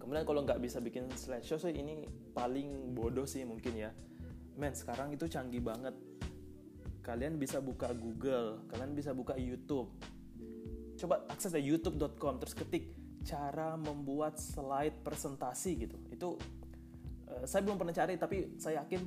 Kemudian 0.01 0.27
kalau 0.27 0.43
nggak 0.43 0.60
bisa 0.60 0.83
bikin 0.83 1.07
slideshow 1.15 1.55
sih 1.55 1.72
ini 1.72 2.03
paling 2.36 2.91
bodoh 2.91 3.24
sih 3.24 3.48
mungkin 3.48 3.79
ya. 3.79 3.91
Men 4.60 4.75
sekarang 4.75 5.15
itu 5.15 5.25
canggih 5.31 5.63
banget 5.63 5.95
kalian 7.03 7.36
bisa 7.36 7.60
buka 7.60 7.91
Google 7.91 8.63
kalian 8.72 8.95
bisa 8.95 9.12
buka 9.12 9.36
YouTube. 9.36 9.91
Coba 10.95 11.27
akses 11.27 11.51
dari 11.51 11.67
youtube.com 11.67 12.39
terus 12.39 12.55
ketik 12.55 12.95
cara 13.27 13.75
membuat 13.75 14.39
slide 14.39 15.03
presentasi 15.03 15.72
gitu. 15.83 15.98
Itu 16.07 16.39
uh, 17.27 17.43
saya 17.43 17.62
belum 17.67 17.75
pernah 17.75 17.91
cari 17.91 18.15
tapi 18.15 18.55
saya 18.55 18.81
yakin 18.88 19.03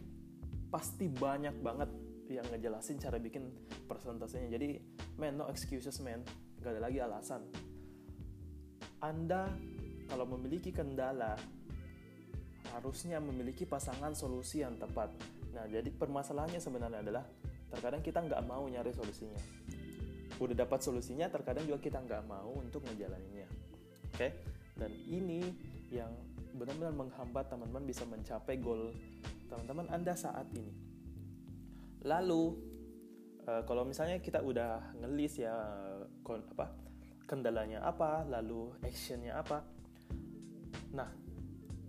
pasti 0.69 1.09
banyak 1.09 1.57
banget 1.65 1.91
yang 2.29 2.45
ngejelasin 2.53 3.01
cara 3.01 3.17
bikin 3.17 3.49
presentasinya. 3.89 4.53
Jadi 4.53 4.77
man 5.17 5.41
no 5.41 5.49
excuses 5.49 5.97
man 6.05 6.21
gak 6.61 6.77
ada 6.77 6.81
lagi 6.85 7.01
alasan. 7.01 7.49
Anda 9.01 9.49
kalau 10.11 10.29
memiliki 10.37 10.69
kendala 10.69 11.33
harusnya 12.77 13.23
memiliki 13.25 13.65
pasangan 13.65 14.13
solusi 14.13 14.61
yang 14.61 14.77
tepat. 14.77 15.17
Nah 15.57 15.65
jadi 15.65 15.89
permasalahannya 15.89 16.61
sebenarnya 16.61 17.01
adalah 17.01 17.25
terkadang 17.73 18.03
kita 18.03 18.23
nggak 18.23 18.43
mau 18.47 18.65
nyari 18.67 18.93
solusinya. 18.95 19.41
Udah 20.37 20.55
dapat 20.55 20.81
solusinya 20.85 21.27
terkadang 21.33 21.65
juga 21.65 21.81
kita 21.81 21.99
nggak 22.03 22.23
mau 22.29 22.55
untuk 22.61 22.85
ngejalaninnya. 22.87 23.49
Oke? 24.13 24.17
Okay? 24.17 24.31
dan 24.77 24.93
ini 25.09 25.41
yang 25.89 26.13
benar-benar 26.57 26.93
menghambat 26.93 27.49
teman-teman 27.49 27.85
bisa 27.85 28.05
mencapai 28.05 28.61
goal 28.61 28.93
teman-teman 29.49 29.89
anda 29.89 30.13
saat 30.13 30.45
ini. 30.53 30.73
Lalu 32.05 32.57
uh, 33.49 33.63
kalau 33.65 33.89
misalnya 33.89 34.21
kita 34.21 34.45
udah 34.45 34.95
ngelis 35.01 35.41
ya 35.41 35.57
apa 36.25 36.77
kendalanya 37.25 37.83
apa 37.83 38.25
lalu 38.29 38.73
actionnya 38.85 39.41
apa. 39.41 39.65
Nah 40.93 41.09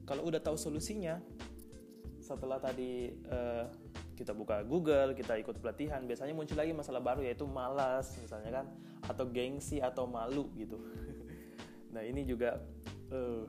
kalau 0.08 0.24
udah 0.28 0.40
tahu 0.40 0.56
solusinya 0.56 1.20
setelah 2.24 2.60
tadi 2.60 3.12
uh, 3.28 3.68
kita 4.18 4.34
buka 4.34 4.66
Google, 4.66 5.14
kita 5.14 5.38
ikut 5.38 5.62
pelatihan, 5.62 6.02
biasanya 6.02 6.34
muncul 6.34 6.58
lagi 6.58 6.74
masalah 6.74 6.98
baru 6.98 7.22
yaitu 7.22 7.46
malas 7.46 8.18
misalnya 8.18 8.50
kan, 8.50 8.66
atau 9.06 9.30
gengsi 9.30 9.78
atau 9.78 10.10
malu 10.10 10.50
gitu. 10.58 10.82
nah 11.94 12.02
ini 12.02 12.26
juga 12.26 12.58
uh, 13.14 13.46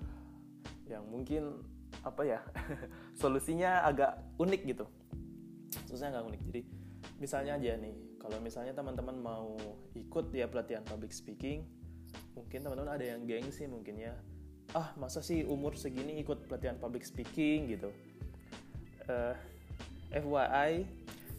yang 0.84 1.08
mungkin 1.08 1.64
apa 2.04 2.22
ya 2.22 2.40
solusinya 3.20 3.88
agak 3.88 4.20
unik 4.36 4.62
gitu. 4.68 4.84
Solusinya 5.88 6.20
agak 6.20 6.24
unik. 6.36 6.40
Jadi 6.52 6.60
misalnya 7.16 7.56
aja 7.56 7.72
nih, 7.80 7.96
kalau 8.20 8.36
misalnya 8.44 8.76
teman-teman 8.76 9.16
mau 9.16 9.56
ikut 9.96 10.36
ya 10.36 10.52
pelatihan 10.52 10.84
public 10.84 11.16
speaking, 11.16 11.64
mungkin 12.36 12.60
teman-teman 12.60 12.92
ada 12.92 13.04
yang 13.08 13.24
gengsi 13.24 13.64
mungkin 13.64 13.96
ya. 13.96 14.12
Ah 14.76 14.92
masa 15.00 15.24
sih 15.24 15.48
umur 15.48 15.80
segini 15.80 16.20
ikut 16.20 16.44
pelatihan 16.44 16.76
public 16.76 17.08
speaking 17.08 17.72
gitu. 17.72 17.88
Uh, 19.08 19.32
FYI, 20.08 20.88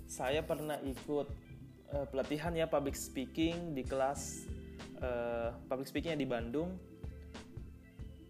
saya 0.05 0.41
pernah 0.45 0.77
ikut 0.85 1.27
uh, 1.93 2.05
pelatihan 2.09 2.53
ya 2.53 2.69
public 2.69 2.93
speaking 2.93 3.73
di 3.73 3.81
kelas 3.81 4.45
uh, 5.01 5.53
public 5.65 5.89
speakingnya 5.89 6.19
di 6.21 6.29
Bandung. 6.29 6.77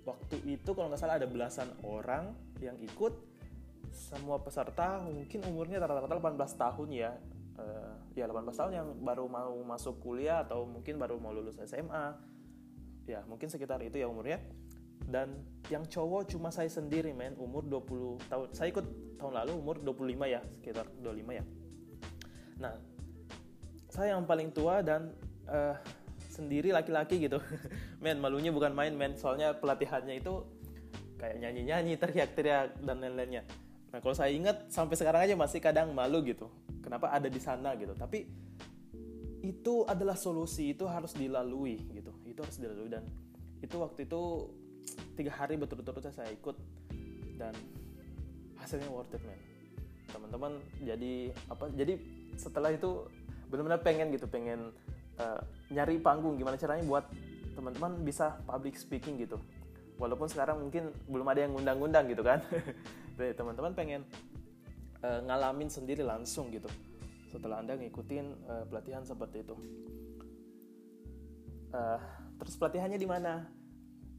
Waktu 0.08 0.42
itu 0.48 0.70
kalau 0.74 0.90
nggak 0.90 1.02
salah 1.02 1.20
ada 1.20 1.28
belasan 1.28 1.70
orang 1.84 2.34
yang 2.64 2.76
ikut. 2.80 3.28
Semua 3.90 4.40
peserta 4.40 5.02
mungkin 5.04 5.44
umurnya 5.50 5.82
rata-rata 5.84 6.18
18 6.18 6.36
tahun 6.56 6.90
ya. 6.94 7.12
Uh, 7.60 7.94
ya 8.16 8.24
18 8.24 8.56
tahun 8.56 8.72
yang 8.72 8.88
baru 9.04 9.28
mau 9.28 9.56
masuk 9.68 10.00
kuliah 10.00 10.48
atau 10.48 10.64
mungkin 10.64 10.96
baru 10.96 11.20
mau 11.20 11.36
lulus 11.36 11.60
SMA. 11.68 12.16
Ya, 13.10 13.26
mungkin 13.26 13.50
sekitar 13.50 13.82
itu 13.82 13.98
ya 13.98 14.06
umurnya 14.06 14.40
dan 15.10 15.42
yang 15.70 15.86
cowok 15.86 16.34
cuma 16.34 16.50
saya 16.50 16.68
sendiri 16.68 17.14
men. 17.14 17.38
Umur 17.38 17.64
20 17.66 18.26
tahun. 18.30 18.48
Saya 18.52 18.74
ikut 18.74 18.86
tahun 19.22 19.34
lalu 19.46 19.52
umur 19.54 19.76
25 19.82 20.26
ya 20.26 20.42
sekitar 20.60 20.90
25 21.02 21.40
ya. 21.40 21.44
Nah 22.60 22.74
saya 23.90 24.18
yang 24.18 24.26
paling 24.26 24.50
tua 24.54 24.82
dan 24.86 25.14
uh, 25.50 25.78
sendiri 26.30 26.74
laki-laki 26.74 27.22
gitu. 27.30 27.42
Men 28.04 28.22
malunya 28.22 28.54
bukan 28.54 28.72
main 28.72 28.94
men. 28.96 29.18
Soalnya 29.18 29.58
pelatihannya 29.58 30.22
itu 30.22 30.46
kayak 31.20 31.42
nyanyi-nyanyi 31.42 32.00
teriak-teriak 32.00 32.80
dan 32.80 32.98
lain-lainnya. 33.04 33.44
Nah 33.92 34.00
kalau 34.00 34.16
saya 34.16 34.32
ingat 34.32 34.72
sampai 34.72 34.96
sekarang 34.96 35.26
aja 35.28 35.36
masih 35.36 35.60
kadang 35.60 35.92
malu 35.92 36.24
gitu. 36.24 36.48
Kenapa 36.80 37.12
ada 37.12 37.28
di 37.28 37.42
sana 37.42 37.76
gitu. 37.76 37.92
Tapi 37.98 38.24
itu 39.44 39.84
adalah 39.84 40.16
solusi. 40.16 40.72
Itu 40.72 40.88
harus 40.88 41.12
dilalui 41.18 41.76
gitu. 41.92 42.16
Itu 42.24 42.40
harus 42.46 42.56
dilalui. 42.56 42.88
Dan 42.88 43.04
itu 43.60 43.76
waktu 43.76 44.08
itu 44.08 44.22
tiga 45.18 45.34
hari 45.34 45.60
betul-betul 45.60 45.98
saya 46.10 46.32
ikut 46.32 46.56
dan 47.36 47.54
hasilnya 48.60 48.90
worth 48.92 49.14
it 49.16 49.24
man 49.24 49.40
teman-teman 50.10 50.58
jadi 50.82 51.32
apa 51.48 51.70
jadi 51.78 52.02
setelah 52.34 52.74
itu 52.74 53.06
benar-benar 53.50 53.82
pengen 53.82 54.10
gitu 54.14 54.26
pengen 54.26 54.74
uh, 55.20 55.42
nyari 55.70 56.02
panggung 56.02 56.40
gimana 56.40 56.58
caranya 56.58 56.86
buat 56.86 57.06
teman-teman 57.60 57.92
bisa 58.08 58.40
public 58.48 58.80
speaking 58.80 59.20
gitu. 59.20 59.36
Walaupun 60.00 60.32
sekarang 60.32 60.64
mungkin 60.64 60.96
belum 61.12 61.28
ada 61.28 61.44
yang 61.44 61.52
ngundang-ngundang 61.60 62.08
gitu 62.08 62.24
kan. 62.24 62.40
Teman-teman 63.20 63.76
pengen 63.76 64.08
uh, 65.04 65.20
ngalamin 65.28 65.68
sendiri 65.68 66.08
langsung 66.08 66.48
gitu. 66.56 66.72
Setelah 67.28 67.60
anda 67.60 67.76
ngikutin 67.76 68.26
uh, 68.48 68.64
pelatihan 68.72 69.04
seperti 69.04 69.44
itu. 69.44 69.60
Uh, 71.76 72.00
terus 72.40 72.56
pelatihannya 72.56 72.96
di 72.96 73.06
mana 73.06 73.44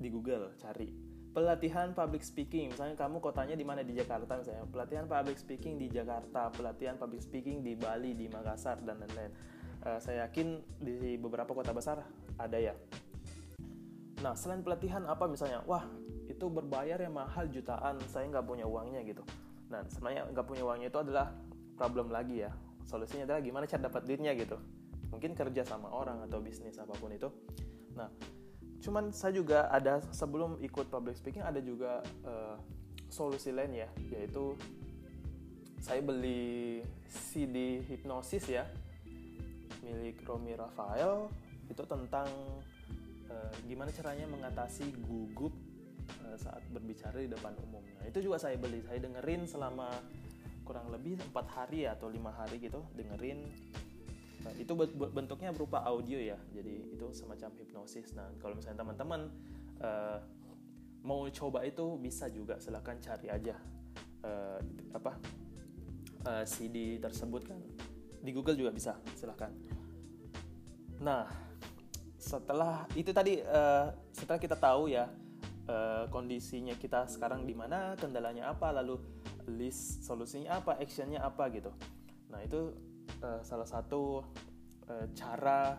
di 0.00 0.08
Google 0.08 0.56
cari. 0.56 0.88
Pelatihan 1.30 1.94
public 1.94 2.26
speaking 2.26 2.74
misalnya 2.74 2.98
kamu 2.98 3.22
kotanya 3.22 3.54
di 3.54 3.62
mana? 3.62 3.86
Di 3.86 3.94
Jakarta 3.94 4.40
misalnya. 4.40 4.66
Pelatihan 4.66 5.06
public 5.06 5.38
speaking 5.38 5.78
di 5.78 5.86
Jakarta 5.86 6.50
pelatihan 6.50 6.98
public 6.98 7.22
speaking 7.22 7.62
di 7.62 7.78
Bali 7.78 8.18
di 8.18 8.26
Makassar 8.26 8.82
dan 8.82 8.98
lain-lain. 8.98 9.30
Uh, 9.80 10.00
saya 10.02 10.26
yakin 10.26 10.58
di 10.82 11.14
beberapa 11.20 11.54
kota 11.54 11.70
besar 11.70 12.02
ada 12.34 12.58
ya. 12.58 12.74
Nah 14.26 14.34
selain 14.34 14.66
pelatihan 14.66 15.06
apa 15.06 15.30
misalnya? 15.30 15.62
Wah 15.70 15.86
itu 16.26 16.50
berbayar 16.50 16.98
ya 16.98 17.12
mahal 17.12 17.46
jutaan. 17.46 18.02
Saya 18.10 18.26
nggak 18.26 18.44
punya 18.50 18.66
uangnya 18.66 19.06
gitu. 19.06 19.22
Nah 19.70 19.86
sebenarnya 19.86 20.26
nggak 20.34 20.46
punya 20.50 20.66
uangnya 20.66 20.88
itu 20.90 20.98
adalah 20.98 21.30
problem 21.78 22.10
lagi 22.10 22.42
ya. 22.42 22.50
Solusinya 22.90 23.30
adalah 23.30 23.40
gimana 23.40 23.70
cara 23.70 23.86
dapat 23.86 24.02
duitnya 24.02 24.34
gitu. 24.34 24.58
Mungkin 25.14 25.38
kerja 25.38 25.62
sama 25.62 25.94
orang 25.94 26.26
atau 26.26 26.42
bisnis 26.42 26.74
apa 26.82 26.90
pun 26.98 27.14
itu. 27.14 27.30
Nah 27.94 28.10
cuman 28.80 29.12
saya 29.12 29.36
juga 29.36 29.68
ada 29.68 30.00
sebelum 30.12 30.56
ikut 30.64 30.88
public 30.88 31.16
speaking 31.20 31.44
ada 31.44 31.60
juga 31.60 32.00
uh, 32.24 32.56
solusi 33.12 33.52
lain 33.52 33.76
ya 33.76 33.88
yaitu 34.12 34.56
saya 35.80 36.00
beli 36.04 36.84
CD 37.08 37.80
hipnosis 37.84 38.44
ya 38.48 38.64
milik 39.84 40.20
Romi 40.24 40.52
Rafael 40.56 41.28
itu 41.68 41.82
tentang 41.86 42.28
uh, 43.30 43.54
gimana 43.64 43.88
caranya 43.92 44.28
mengatasi 44.28 44.92
gugup 45.06 45.52
uh, 46.24 46.36
saat 46.36 46.60
berbicara 46.68 47.22
di 47.22 47.30
depan 47.30 47.56
umum. 47.64 47.82
Nah 47.98 48.04
itu 48.06 48.20
juga 48.20 48.36
saya 48.36 48.58
beli, 48.58 48.84
saya 48.84 48.98
dengerin 49.00 49.46
selama 49.48 49.88
kurang 50.66 50.92
lebih 50.94 51.18
empat 51.30 51.46
hari 51.50 51.88
atau 51.88 52.06
lima 52.06 52.30
hari 52.30 52.62
gitu 52.62 52.78
dengerin 52.94 53.42
Nah, 54.40 54.52
itu 54.56 54.72
bentuknya 55.12 55.52
berupa 55.52 55.84
audio 55.84 56.16
ya. 56.16 56.38
Jadi 56.54 56.96
itu 56.96 57.06
semacam 57.12 57.50
hipnosis. 57.60 58.16
Nah, 58.16 58.28
kalau 58.40 58.56
misalnya 58.56 58.80
teman-teman 58.80 59.20
uh, 59.84 60.18
mau 61.04 61.24
coba 61.28 61.64
itu 61.64 61.96
bisa 62.00 62.28
juga 62.28 62.60
silahkan 62.60 62.96
cari 63.00 63.32
aja 63.32 63.56
uh, 64.24 64.60
apa 64.92 65.16
uh, 66.28 66.44
CD 66.44 67.00
tersebut 67.00 67.48
kan 67.48 67.56
di 68.20 68.30
Google 68.36 68.56
juga 68.56 68.72
bisa 68.72 68.92
silahkan. 69.16 69.48
Nah, 71.00 71.24
setelah 72.20 72.84
itu 72.92 73.16
tadi 73.16 73.40
uh, 73.40 73.88
setelah 74.12 74.36
kita 74.36 74.56
tahu 74.60 74.92
ya 74.92 75.08
uh, 75.64 76.04
kondisinya 76.12 76.76
kita 76.76 77.08
sekarang 77.08 77.48
di 77.48 77.56
mana, 77.56 77.96
kendalanya 77.96 78.52
apa, 78.52 78.68
lalu 78.76 79.00
list 79.48 80.04
solusinya 80.04 80.60
apa, 80.60 80.76
actionnya 80.76 81.24
apa 81.24 81.48
gitu. 81.48 81.72
Nah 82.28 82.44
itu 82.44 82.76
uh, 83.22 83.40
salah 83.42 83.66
satu 83.66 84.22
uh, 84.86 85.06
cara 85.14 85.78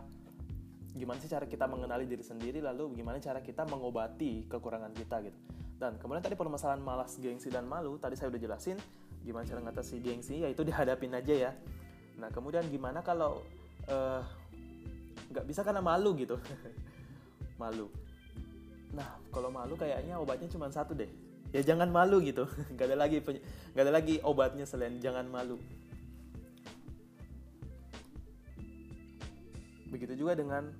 gimana 0.91 1.23
sih 1.23 1.31
cara 1.31 1.47
kita 1.47 1.71
mengenali 1.71 2.03
diri 2.03 2.19
sendiri 2.19 2.59
lalu 2.59 2.99
gimana 2.99 3.15
cara 3.23 3.39
kita 3.39 3.63
mengobati 3.63 4.47
kekurangan 4.51 4.91
kita 4.91 5.23
gitu. 5.23 5.37
Dan 5.79 5.97
kemudian 5.97 6.21
tadi 6.21 6.37
permasalahan 6.37 6.83
malas 6.83 7.17
gengsi 7.17 7.47
dan 7.47 7.65
malu 7.65 7.97
tadi 7.97 8.19
saya 8.19 8.29
udah 8.29 8.41
jelasin 8.41 8.77
gimana 9.23 9.47
cara 9.47 9.59
ngatasi 9.63 10.03
gengsi 10.03 10.43
yaitu 10.43 10.67
dihadapin 10.67 11.15
aja 11.15 11.49
ya. 11.49 11.51
Nah 12.19 12.27
kemudian 12.29 12.67
gimana 12.67 12.99
kalau 13.01 13.41
uh, 13.87 14.21
nggak 15.31 15.45
bisa 15.47 15.63
karena 15.63 15.79
malu 15.79 16.13
gitu. 16.19 16.35
Malu. 17.61 17.87
Nah 18.91 19.21
kalau 19.29 19.53
malu 19.53 19.77
kayaknya 19.77 20.17
obatnya 20.17 20.49
cuma 20.49 20.67
satu 20.73 20.97
deh. 20.97 21.07
Ya 21.53 21.61
jangan 21.61 21.93
malu 21.93 22.19
gitu. 22.25 22.49
Nggak 22.73 22.85
ada 22.89 22.97
lagi 22.97 23.17
nggak 23.21 23.83
ada 23.85 23.93
lagi 23.93 24.15
obatnya 24.25 24.65
selain 24.65 24.97
jangan 24.97 25.29
malu 25.29 25.61
begitu 29.91 30.15
juga 30.15 30.33
dengan 30.39 30.71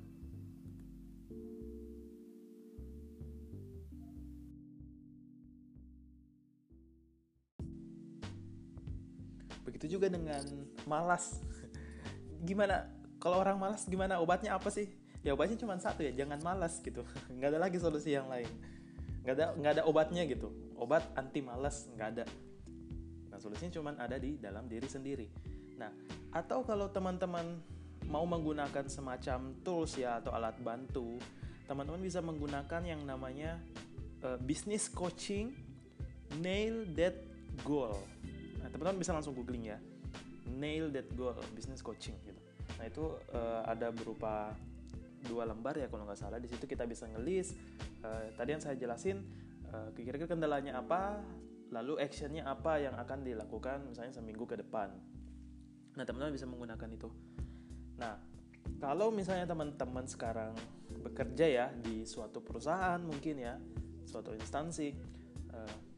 begitu 9.68 10.00
juga 10.00 10.08
dengan 10.08 10.42
malas. 10.88 11.44
Gimana? 12.48 12.88
Kalau 13.22 13.38
orang 13.38 13.58
malas 13.62 13.86
gimana? 13.86 14.18
Obatnya 14.18 14.58
apa 14.58 14.74
sih? 14.74 14.90
Ya 15.22 15.38
obatnya 15.38 15.54
cuma 15.62 15.78
satu 15.78 16.02
ya 16.02 16.10
jangan 16.14 16.42
malas 16.42 16.82
gitu. 16.82 17.06
Nggak 17.38 17.54
ada 17.54 17.60
lagi 17.62 17.78
solusi 17.78 18.14
yang 18.18 18.26
lain. 18.26 18.50
Nggak 19.22 19.36
ada 19.38 19.46
nggak 19.54 19.72
ada 19.78 19.84
obatnya 19.86 20.26
gitu. 20.26 20.50
Obat 20.74 21.06
anti 21.14 21.46
malas 21.46 21.86
nggak 21.94 22.10
ada. 22.18 22.26
Nah 23.30 23.38
solusinya 23.38 23.70
cuma 23.70 23.94
ada 23.94 24.18
di 24.18 24.42
dalam 24.42 24.66
diri 24.66 24.90
sendiri. 24.90 25.30
Nah 25.78 25.94
atau 26.34 26.66
kalau 26.66 26.90
teman-teman 26.90 27.62
mau 28.12 28.28
menggunakan 28.28 28.92
semacam 28.92 29.56
tools 29.64 29.96
ya 29.96 30.20
atau 30.20 30.36
alat 30.36 30.60
bantu 30.60 31.16
teman-teman 31.72 32.04
bisa 32.04 32.20
menggunakan 32.20 32.84
yang 32.84 33.00
namanya 33.08 33.56
uh, 34.28 34.36
business 34.44 34.92
coaching 34.92 35.56
nail 36.44 36.84
that 37.00 37.16
goal. 37.64 37.96
Nah 38.60 38.68
teman-teman 38.68 39.00
bisa 39.00 39.16
langsung 39.16 39.32
googling 39.32 39.72
ya. 39.72 39.80
Nail 40.52 40.92
that 40.92 41.08
goal 41.16 41.32
business 41.56 41.80
coaching 41.80 42.20
gitu. 42.28 42.36
Nah 42.76 42.92
itu 42.92 43.16
uh, 43.32 43.64
ada 43.64 43.88
berupa 43.88 44.52
dua 45.24 45.48
lembar 45.48 45.80
ya 45.80 45.88
kalau 45.88 46.04
nggak 46.04 46.20
salah. 46.20 46.44
Di 46.44 46.52
situ 46.52 46.68
kita 46.68 46.84
bisa 46.84 47.08
ngelis 47.08 47.56
uh, 48.04 48.36
tadi 48.36 48.52
yang 48.52 48.60
saya 48.60 48.76
jelasin 48.76 49.24
uh, 49.72 49.96
kira-kira 49.96 50.28
kendalanya 50.28 50.76
apa 50.76 51.24
lalu 51.72 52.04
actionnya 52.04 52.44
apa 52.44 52.84
yang 52.84 53.00
akan 53.00 53.24
dilakukan 53.24 53.88
misalnya 53.88 54.12
seminggu 54.12 54.44
ke 54.44 54.60
depan. 54.60 54.92
Nah 55.96 56.04
teman-teman 56.04 56.36
bisa 56.36 56.48
menggunakan 56.48 56.88
itu 56.92 57.08
nah 58.02 58.18
kalau 58.82 59.14
misalnya 59.14 59.46
teman-teman 59.46 60.10
sekarang 60.10 60.58
bekerja 61.06 61.46
ya 61.46 61.66
di 61.70 62.10
suatu 62.10 62.42
perusahaan 62.42 62.98
mungkin 62.98 63.38
ya 63.38 63.62
suatu 64.10 64.34
instansi 64.34 64.90
uh, 65.54 65.92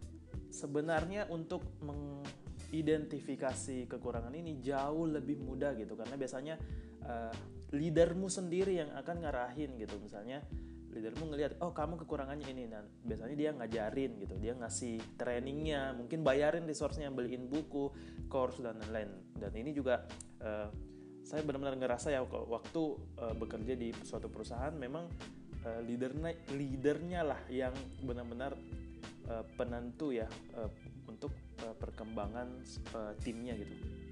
sebenarnya 0.53 1.25
untuk 1.33 1.81
mengidentifikasi 1.81 3.89
kekurangan 3.89 4.38
ini 4.38 4.62
jauh 4.62 5.10
lebih 5.10 5.41
mudah 5.41 5.74
gitu. 5.74 5.98
Karena 5.98 6.13
biasanya 6.13 6.62
uh, 7.10 7.33
leadermu 7.74 8.29
sendiri 8.29 8.77
yang 8.77 8.93
akan 8.93 9.25
ngarahin 9.25 9.74
gitu. 9.81 9.98
Misalnya 9.98 10.45
leadermu 10.93 11.33
ngelihat 11.33 11.57
oh 11.65 11.74
kamu 11.74 11.98
kekurangannya 12.05 12.45
ini. 12.53 12.69
Dan 12.69 12.86
biasanya 13.01 13.33
dia 13.33 13.50
ngajarin 13.57 14.22
gitu. 14.22 14.38
Dia 14.38 14.53
ngasih 14.53 15.01
trainingnya 15.17 15.98
mungkin 15.98 16.22
bayarin 16.22 16.69
resource-nya 16.69 17.10
beliin 17.10 17.50
buku 17.50 17.89
course 18.29 18.62
dan 18.62 18.77
lain-lain. 18.77 19.10
Dan 19.33 19.57
ini 19.57 19.74
juga 19.74 20.05
uh, 20.38 20.69
saya 21.24 21.42
benar-benar 21.42 21.80
ngerasa 21.80 22.12
ya 22.12 22.22
waktu 22.27 22.82
uh, 23.20 23.34
bekerja 23.34 23.74
di 23.80 23.96
suatu 24.03 24.27
perusahaan 24.27 24.75
memang 24.75 25.08
uh, 25.63 25.82
leadernya 25.82 26.36
leadernya 26.51 27.22
lah 27.24 27.39
yang 27.48 27.74
benar-benar 28.03 28.53
uh, 29.32 29.44
penentu 29.56 30.12
ya 30.12 30.27
uh, 30.60 30.70
untuk 31.08 31.32
uh, 31.63 31.75
perkembangan 31.80 32.48
uh, 32.94 33.13
timnya 33.24 33.56
gitu 33.56 34.03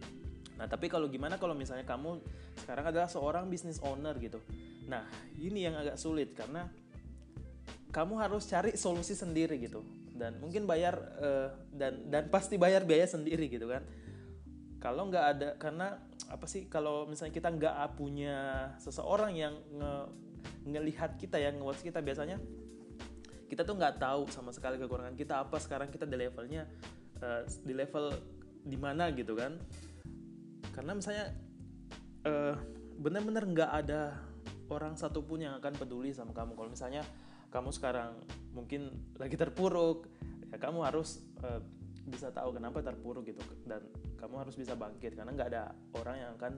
Nah, 0.61 0.69
tapi 0.69 0.93
kalau 0.93 1.09
gimana 1.09 1.41
kalau 1.41 1.57
misalnya 1.57 1.81
kamu 1.89 2.21
sekarang 2.61 2.93
adalah 2.93 3.09
seorang 3.09 3.49
business 3.49 3.81
owner 3.81 4.13
gitu. 4.21 4.37
Nah, 4.85 5.09
ini 5.41 5.65
yang 5.65 5.73
agak 5.73 5.97
sulit 5.97 6.37
karena 6.37 6.69
kamu 7.89 8.21
harus 8.21 8.45
cari 8.45 8.77
solusi 8.77 9.17
sendiri 9.17 9.57
gitu. 9.57 9.81
Dan 10.13 10.37
mungkin 10.37 10.69
bayar 10.69 11.01
uh, 11.17 11.49
dan 11.73 12.05
dan 12.13 12.29
pasti 12.29 12.61
bayar 12.61 12.85
biaya 12.85 13.09
sendiri 13.09 13.49
gitu 13.49 13.65
kan. 13.65 13.81
Kalau 14.77 15.09
nggak 15.09 15.25
ada 15.33 15.49
karena 15.57 15.97
apa 16.31 16.47
sih 16.47 16.71
kalau 16.71 17.03
misalnya 17.05 17.35
kita 17.35 17.51
nggak 17.51 17.99
punya 17.99 18.71
seseorang 18.79 19.35
yang 19.35 19.53
nge, 19.75 19.93
ngelihat 20.63 21.19
kita 21.19 21.35
yang 21.37 21.59
nge 21.59 21.83
kita 21.83 21.99
biasanya 21.99 22.39
kita 23.51 23.67
tuh 23.67 23.75
nggak 23.75 23.99
tahu 23.99 24.31
sama 24.31 24.55
sekali 24.55 24.79
kekurangan 24.79 25.19
kita 25.19 25.43
apa. 25.43 25.59
Sekarang 25.59 25.91
kita 25.91 26.07
di 26.07 26.15
levelnya 26.15 26.63
uh, 27.19 27.43
di 27.43 27.75
level 27.75 28.15
di 28.63 28.79
mana 28.79 29.11
gitu 29.11 29.35
kan. 29.35 29.59
Karena 30.71 30.95
misalnya 30.95 31.35
uh, 32.23 32.55
benar-benar 32.95 33.43
nggak 33.43 33.71
ada 33.83 34.15
orang 34.71 34.95
satupun 34.95 35.43
yang 35.43 35.59
akan 35.59 35.75
peduli 35.75 36.15
sama 36.15 36.31
kamu. 36.31 36.55
Kalau 36.55 36.71
misalnya 36.71 37.03
kamu 37.51 37.75
sekarang 37.75 38.15
mungkin 38.55 38.87
lagi 39.19 39.35
terpuruk 39.35 40.07
ya 40.47 40.55
kamu 40.55 40.87
harus 40.87 41.19
uh, 41.43 41.59
bisa 42.07 42.33
tahu 42.33 42.57
kenapa 42.57 42.81
terpuruk 42.81 43.27
gitu. 43.27 43.41
Dan 43.65 43.85
kamu 44.17 44.41
harus 44.41 44.55
bisa 44.57 44.73
bangkit 44.73 45.13
karena 45.17 45.31
nggak 45.33 45.49
ada 45.53 45.63
orang 45.97 46.15
yang 46.17 46.31
akan 46.37 46.53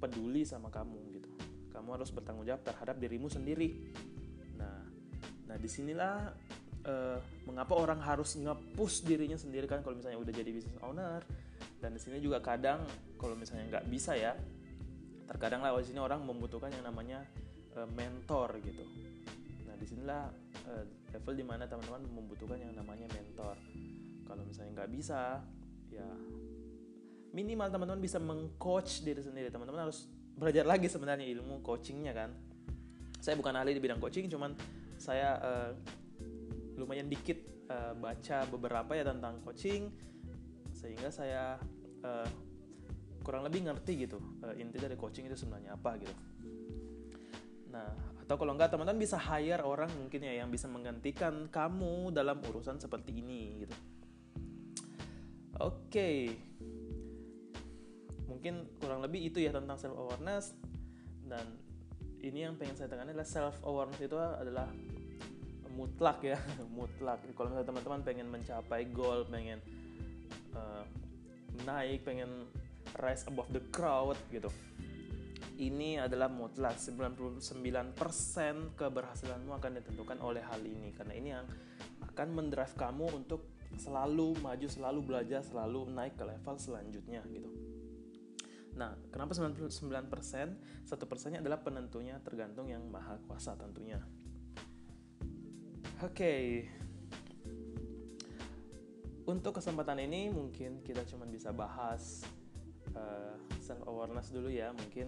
peduli 0.00 0.42
sama 0.42 0.72
kamu 0.72 0.98
gitu. 1.20 1.28
Kamu 1.70 1.88
harus 1.94 2.10
bertanggung 2.10 2.46
jawab 2.48 2.62
terhadap 2.66 2.96
dirimu 2.98 3.30
sendiri. 3.30 3.92
Nah 4.58 4.82
nah 5.50 5.56
di 5.58 5.66
sinilah 5.66 6.30
uh, 6.86 7.18
mengapa 7.46 7.74
orang 7.74 7.98
harus 8.02 8.38
ngepush 8.38 9.02
dirinya 9.02 9.36
sendiri 9.36 9.66
kan 9.66 9.82
kalau 9.82 9.98
misalnya 9.98 10.18
udah 10.18 10.32
jadi 10.32 10.50
business 10.50 10.80
owner. 10.82 11.22
Dan 11.80 11.96
di 11.96 12.00
sini 12.00 12.20
juga 12.20 12.44
kadang 12.44 12.84
kalau 13.16 13.36
misalnya 13.36 13.78
nggak 13.78 13.86
bisa 13.88 14.12
ya 14.16 14.36
terkadang 15.30 15.62
lah 15.62 15.78
di 15.78 15.86
sini 15.86 16.02
orang 16.02 16.26
membutuhkan 16.26 16.74
yang 16.74 16.84
namanya 16.84 17.22
uh, 17.78 17.86
mentor 17.94 18.58
gitu. 18.60 18.82
Nah 19.64 19.74
di 19.78 19.86
sinilah 19.86 20.26
uh, 20.66 20.84
level 21.14 21.34
di 21.38 21.44
mana 21.46 21.64
teman-teman 21.70 22.02
membutuhkan 22.10 22.58
yang 22.58 22.74
namanya 22.74 23.06
mentor 23.14 23.54
kalau 24.30 24.46
misalnya 24.46 24.78
nggak 24.78 24.90
bisa 24.94 25.42
ya 25.90 26.06
minimal 27.34 27.66
teman-teman 27.66 27.98
bisa 27.98 28.22
mengcoach 28.22 29.02
diri 29.02 29.18
sendiri. 29.18 29.50
Teman-teman 29.50 29.90
harus 29.90 30.06
belajar 30.38 30.62
lagi 30.62 30.86
sebenarnya 30.86 31.26
ilmu 31.34 31.66
coachingnya 31.66 32.14
kan. 32.14 32.30
Saya 33.18 33.34
bukan 33.34 33.58
ahli 33.58 33.74
di 33.74 33.82
bidang 33.82 33.98
coaching 33.98 34.30
cuman 34.30 34.54
saya 35.02 35.34
uh, 35.42 35.70
lumayan 36.78 37.10
dikit 37.10 37.66
uh, 37.66 37.92
baca 37.98 38.46
beberapa 38.46 38.94
ya 38.94 39.02
tentang 39.02 39.42
coaching 39.42 39.90
sehingga 40.70 41.10
saya 41.10 41.58
uh, 42.06 42.28
kurang 43.20 43.44
lebih 43.44 43.68
ngerti 43.68 44.08
gitu 44.08 44.16
uh, 44.46 44.56
inti 44.56 44.80
dari 44.80 44.94
coaching 44.94 45.26
itu 45.26 45.36
sebenarnya 45.36 45.74
apa 45.74 45.90
gitu. 45.98 46.14
Nah 47.74 47.90
atau 48.24 48.38
kalau 48.38 48.54
enggak 48.54 48.70
teman-teman 48.70 49.02
bisa 49.02 49.18
hire 49.18 49.66
orang 49.66 49.90
mungkin 49.98 50.22
ya 50.22 50.38
yang 50.38 50.54
bisa 50.54 50.70
menggantikan 50.70 51.50
kamu 51.50 52.14
dalam 52.14 52.38
urusan 52.46 52.78
seperti 52.78 53.18
ini 53.18 53.66
gitu 53.66 53.74
oke. 55.60 55.88
Okay. 55.92 56.16
mungkin 58.30 58.64
kurang 58.80 59.04
lebih 59.04 59.26
itu 59.28 59.42
ya 59.42 59.52
tentang 59.52 59.76
self 59.76 59.98
awareness 59.98 60.56
dan 61.28 61.44
ini 62.24 62.46
yang 62.46 62.56
pengen 62.56 62.78
saya 62.78 62.88
tekankan 62.88 63.12
adalah 63.12 63.28
self 63.28 63.56
awareness 63.66 64.00
itu 64.00 64.16
adalah 64.16 64.70
mutlak 65.74 66.18
ya 66.24 66.38
mutlak. 66.78 67.22
Kalau 67.32 67.48
misalnya 67.48 67.68
teman-teman 67.68 68.00
pengen 68.04 68.28
mencapai 68.28 68.90
goal 68.92 69.24
pengen 69.28 69.62
uh, 70.52 70.84
naik 71.64 72.04
pengen 72.04 72.48
rise 72.98 73.24
above 73.28 73.48
the 73.54 73.62
crowd 73.72 74.18
gitu. 74.28 74.50
Ini 75.60 76.08
adalah 76.08 76.32
mutlak. 76.32 76.80
99% 76.80 78.00
keberhasilanmu 78.80 79.52
akan 79.52 79.70
ditentukan 79.76 80.18
oleh 80.24 80.40
hal 80.40 80.60
ini. 80.64 80.88
Karena 80.96 81.12
ini 81.12 81.28
yang 81.36 81.44
akan 82.00 82.28
mendrive 82.32 82.72
kamu 82.80 83.12
untuk 83.12 83.44
selalu 83.78 84.38
maju, 84.40 84.66
selalu 84.66 85.00
belajar, 85.04 85.44
selalu 85.44 85.90
naik 85.92 86.18
ke 86.18 86.24
level 86.26 86.56
selanjutnya 86.58 87.22
gitu. 87.30 87.50
Nah, 88.74 88.96
kenapa 89.10 89.34
99%? 89.34 90.08
Satu 90.86 91.04
persennya 91.04 91.42
adalah 91.42 91.60
penentunya 91.60 92.18
tergantung 92.22 92.70
yang 92.70 92.86
maha 92.86 93.18
kuasa 93.26 93.58
tentunya. 93.58 94.00
Oke, 96.00 96.16
okay 96.16 96.44
untuk 99.30 99.62
kesempatan 99.62 100.02
ini 100.02 100.26
mungkin 100.34 100.82
kita 100.82 101.06
cuma 101.06 101.22
bisa 101.30 101.54
bahas 101.54 102.26
uh, 102.98 103.30
eh, 103.30 103.34
self 103.62 103.86
awareness 103.86 104.34
dulu 104.34 104.50
ya 104.50 104.74
mungkin 104.74 105.06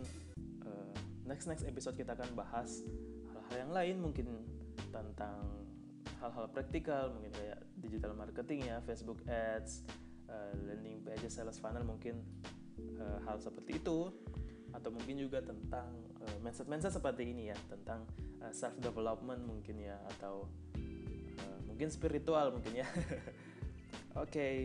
uh, 0.62 0.94
next 1.27 1.51
next 1.51 1.66
episode 1.66 1.98
kita 1.98 2.14
akan 2.14 2.31
bahas 2.38 2.87
hal-hal 3.35 3.57
yang 3.66 3.72
lain 3.75 3.96
mungkin 3.98 4.27
tentang 4.94 5.42
hal-hal 6.23 6.47
praktikal 6.55 7.11
mungkin 7.11 7.35
kayak 7.35 7.59
digital 7.83 8.15
marketing 8.15 8.71
ya 8.71 8.79
Facebook 8.87 9.19
ads 9.27 9.83
uh, 10.31 10.55
landing 10.63 11.03
page 11.03 11.27
sales 11.27 11.59
funnel 11.59 11.83
mungkin 11.83 12.23
uh, 13.03 13.19
hal 13.27 13.43
seperti 13.43 13.83
itu 13.83 14.15
atau 14.73 14.89
mungkin 14.89 15.21
juga 15.21 15.45
tentang 15.45 15.91
uh, 16.23 16.37
mindset 16.41 16.71
mindset 16.71 16.95
seperti 16.95 17.29
ini 17.29 17.53
ya 17.53 17.59
tentang 17.69 18.07
uh, 18.41 18.55
self 18.55 18.79
development 18.81 19.45
mungkin 19.45 19.83
ya 19.83 19.99
atau 20.17 20.49
uh, 21.43 21.59
mungkin 21.67 21.91
spiritual 21.91 22.55
mungkin 22.55 22.81
ya 22.81 22.89
Oke, 24.13 24.29
okay. 24.29 24.57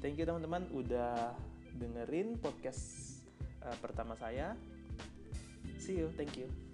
thank 0.00 0.16
you 0.16 0.24
teman-teman 0.24 0.64
udah 0.72 1.36
dengerin 1.76 2.40
podcast 2.40 3.20
uh, 3.60 3.76
pertama 3.76 4.16
saya. 4.16 4.56
See 5.76 6.00
you, 6.00 6.08
thank 6.16 6.40
you. 6.40 6.69